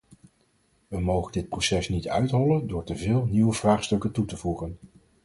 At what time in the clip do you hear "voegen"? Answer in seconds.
4.37-4.77